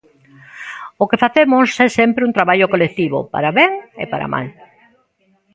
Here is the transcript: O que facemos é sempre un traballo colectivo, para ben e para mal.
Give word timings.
O 1.01 1.05
que 1.09 1.21
facemos 1.23 1.67
é 1.85 1.89
sempre 1.99 2.25
un 2.27 2.35
traballo 2.37 2.71
colectivo, 2.73 3.19
para 3.33 3.55
ben 3.59 3.71
e 4.03 4.05
para 4.11 4.27
mal. 4.33 4.45